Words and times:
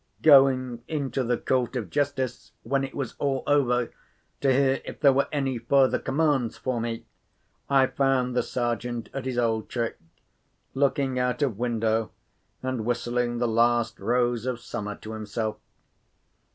Going 0.23 0.81
into 0.87 1.23
the 1.23 1.37
Court 1.37 1.75
of 1.75 1.91
Justice, 1.91 2.53
when 2.63 2.83
it 2.83 2.95
was 2.95 3.13
all 3.19 3.43
over, 3.45 3.91
to 4.39 4.51
hear 4.51 4.81
if 4.83 4.99
there 4.99 5.13
were 5.13 5.27
any 5.31 5.59
further 5.59 5.99
commands 5.99 6.57
for 6.57 6.81
me, 6.81 7.05
I 7.69 7.85
found 7.85 8.35
the 8.35 8.41
Sergeant 8.41 9.09
at 9.13 9.25
his 9.25 9.37
old 9.37 9.69
trick—looking 9.69 11.19
out 11.19 11.43
of 11.43 11.59
window, 11.59 12.09
and 12.63 12.83
whistling 12.83 13.37
"The 13.37 13.47
Last 13.47 13.99
Rose 13.99 14.47
of 14.47 14.59
Summer" 14.59 14.95
to 14.95 15.11
himself. 15.13 15.57